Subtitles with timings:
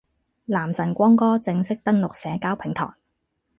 [0.45, 2.89] 男神光哥正式登陸社交平台